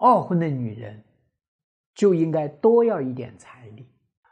[0.00, 1.04] 二婚的女人
[1.94, 3.86] 就应该多要一点彩礼。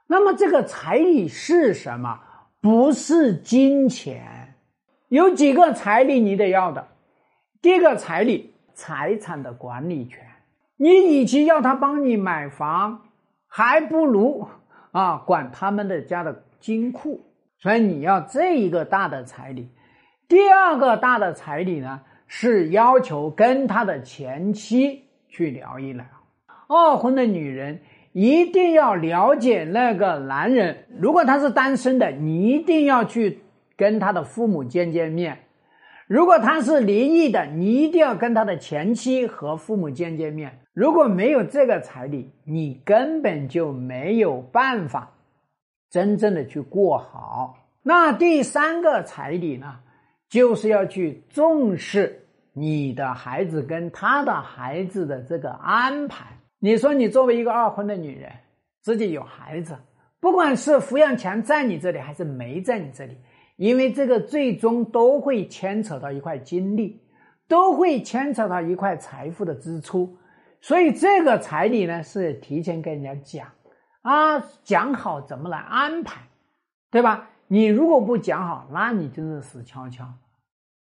[0.06, 2.18] 那么这个彩礼是什么？
[2.60, 4.54] 不是金钱，
[5.08, 6.88] 有几个彩礼你得要的。
[7.60, 10.26] 第一个彩礼，财产的管理权。
[10.76, 13.02] 你与其要他帮你买房，
[13.46, 14.48] 还不如
[14.92, 17.20] 啊管他们的家的金库。
[17.58, 19.68] 所以你要这一个大的彩礼。
[20.28, 26.04] 第二个大的彩礼呢，是要求跟他的前妻去聊一聊。
[26.68, 27.80] 二婚的女人
[28.12, 33.40] 一定要了解那个男人，如果他是单身的，你一定要去
[33.76, 35.34] 跟他的父母见见面；
[36.06, 40.58] 如果他是离异的，你一定要跟他的前妻和父母见见面。
[40.72, 45.12] 如果没有这个彩礼，你根本就没有办法
[45.90, 47.56] 真正的去过好。
[47.82, 49.76] 那第三个彩礼呢，
[50.28, 52.27] 就是要去重视
[52.58, 56.38] 你的孩子跟他的孩子的这个安排。
[56.58, 58.32] 你说你作为一个二婚的女人，
[58.80, 59.78] 自己有孩子，
[60.20, 63.16] 不管是抚养权在你这里还是没在你这里，
[63.56, 67.00] 因为这个最终都会牵扯到一块精力，
[67.46, 70.18] 都会牵扯到一块财富的支出。
[70.60, 73.48] 所以这个彩礼呢，是提前跟人家讲
[74.02, 76.22] 啊，讲好怎么来安排，
[76.90, 77.30] 对吧？
[77.46, 80.04] 你如果不讲好，那你真是死翘翘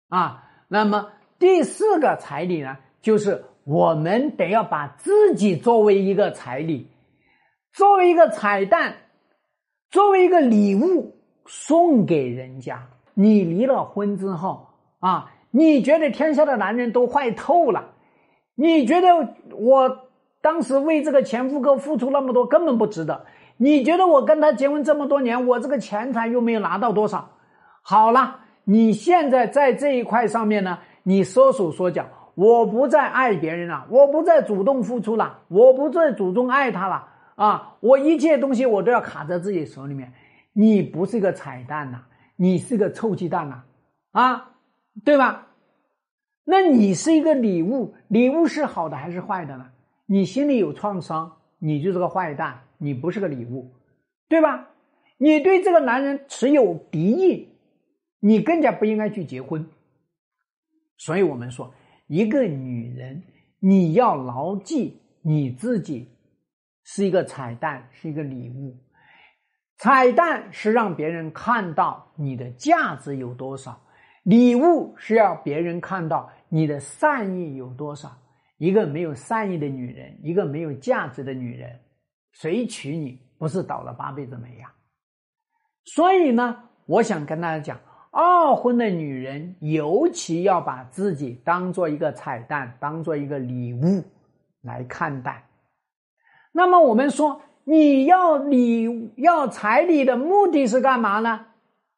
[0.09, 0.43] 啊。
[0.69, 6.89] 那么第四个彩礼呢，就是我们得要把自己作为一个彩礼，
[7.73, 8.95] 作为一个彩蛋，
[9.91, 12.89] 作为一个礼物送给人家。
[13.15, 17.93] 你离了婚之后啊，你觉得天下的男人都坏透了。
[18.55, 20.09] 你觉得我
[20.41, 23.27] 当时为这个前夫哥付出那么多，根本不值得？
[23.59, 27.31] 你觉得我跟他结婚这么多年，我这个钱财又没有拿到多少？
[27.83, 30.78] 好了，你现在在这一块上面呢，
[31.09, 32.05] 你缩手缩脚，
[32.35, 37.77] 我不再爱别人了，我不再主动付出了，我不再主动爱他了啊！
[37.79, 40.12] 我一切东西我都要卡在自己手里面。
[40.53, 42.01] 你不是个彩蛋呐，
[42.34, 43.62] 你是个臭鸡蛋呐，
[44.11, 44.50] 啊，
[45.05, 45.47] 对吧？
[46.44, 49.67] 那你是一个礼物，礼物是好的还是坏的呢？
[50.06, 53.71] 你心里有创伤，你就是个坏蛋，你不是个礼物，
[54.28, 54.71] 对吧？
[55.19, 57.49] 你对这个男人持有敌意，
[58.19, 59.65] 你更加不应该去结婚。
[60.99, 61.73] 所以我们说，
[62.07, 63.23] 一个女人，
[63.59, 66.09] 你要牢记你自己
[66.84, 68.77] 是一个彩蛋，是一个礼物。
[69.79, 73.79] 彩蛋是让别人看到你的价值有多少，
[74.23, 76.31] 礼物是要别人看到。
[76.49, 78.17] 你的善意有多少？
[78.56, 81.79] 一个没有善意的女人，一个没有价值的女人，
[82.31, 84.73] 谁娶你不是倒了八辈子霉呀？
[85.85, 86.56] 所以呢，
[86.87, 87.79] 我想跟大家讲，
[88.16, 94.03] 二婚的女人尤其要把自己当做一个彩蛋，当做一个礼物
[94.62, 95.44] 来看待。
[96.50, 101.47] 那么我们说，你要礼要彩礼的目的是干嘛呢？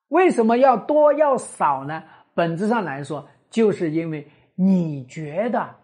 [0.08, 2.02] 为什么要多要少呢？
[2.34, 4.28] 本质上来说，就是因为。
[4.60, 5.76] 你觉得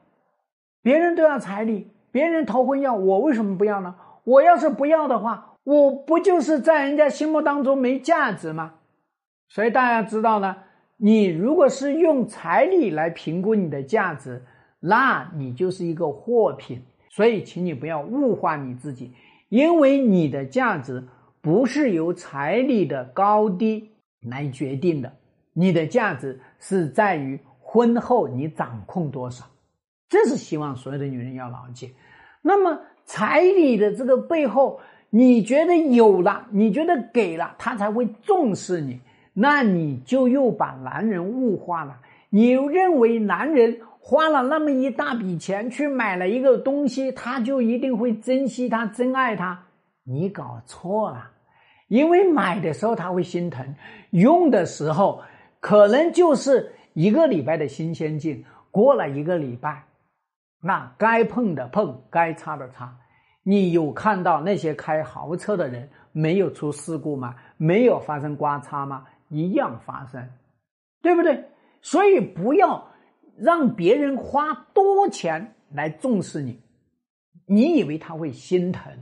[0.83, 3.95] 别人都要彩礼，别人头婚要，我为什么不要呢？
[4.25, 8.75] 我要是不要的话，我不就是在人家心目当中没价值吗？
[9.55, 10.57] 所以大家知道呢，
[10.97, 14.43] 你如果是用彩礼来评估你的价值，
[14.81, 16.83] 那你就是一个货品。
[17.11, 19.13] 所以，请你不要物化你自己，
[19.49, 21.05] 因为你的价值
[21.41, 23.93] 不是由彩礼的高低
[24.29, 25.13] 来决定的，
[25.53, 27.39] 你的价值是在于。
[27.67, 29.45] 婚后你掌控多少？
[30.09, 31.93] 这是希望所有的女人要牢记。
[32.41, 39.01] 那么彩礼的这个背后，你觉得有了，你觉得给了，他才会重视你，
[39.35, 42.01] 那你就又把男人物化了。
[42.31, 49.67] 你认为男人花了那么一大笔钱去买了一个东西，他就一定会珍惜他、真爱他？
[50.05, 51.31] 你搞错了，
[51.89, 53.75] 因为买的时候他会心疼，
[54.11, 55.21] 用的时候
[55.61, 56.71] 可能就是。
[56.95, 59.83] 一个礼拜的新鲜劲，过了一个礼拜，
[60.63, 62.97] 那该碰的碰，该擦的擦。
[63.43, 67.35] 你有看到那些开豪车的人没有出事故吗？
[67.57, 69.05] 没有发生刮擦吗？
[69.35, 70.31] 一样发生，
[71.03, 71.49] 对不对？
[71.83, 72.89] 所以不要
[73.37, 76.63] 让别人花多钱来重视你。
[77.47, 78.93] 你以为他会心疼，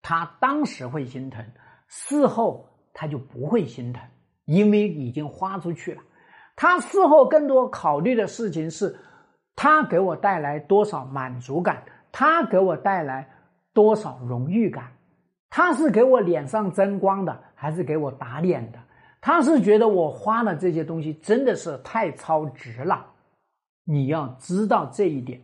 [0.00, 1.44] 他当时会心疼，
[1.86, 4.02] 事后他就不会心疼，
[4.46, 6.02] 因为已经花出去了。
[6.56, 8.98] 他事后更多考虑的事情是，
[9.54, 13.28] 他给我带来多少满足感，他给我带来
[13.72, 14.92] 多少荣誉感，
[15.50, 18.78] 他是给我脸上增光的，还是给我打脸的？
[19.24, 23.06] 他是觉得我花了这些东西真的是太超值了，
[23.84, 25.40] 你要知道这一点。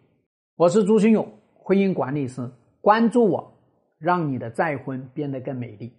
[0.57, 1.27] 我是朱新勇。
[1.55, 3.53] 婚姻管理师，关注我，
[3.99, 5.93] 让你的再婚变得更美丽。